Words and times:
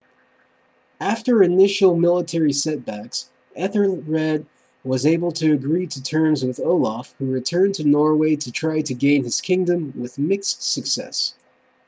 after 0.99 1.43
initial 1.43 1.95
military 1.95 2.53
setbacks 2.53 3.29
ethelred 3.55 4.47
was 4.83 5.05
able 5.05 5.31
to 5.31 5.53
agree 5.53 5.85
to 5.85 6.01
terms 6.01 6.43
with 6.43 6.59
olaf 6.59 7.13
who 7.19 7.27
returned 7.31 7.75
to 7.75 7.83
norway 7.83 8.35
to 8.35 8.51
try 8.51 8.81
to 8.81 8.95
gain 8.95 9.23
his 9.23 9.41
kingdom 9.41 9.93
with 9.95 10.17
mixed 10.17 10.63
success 10.63 11.35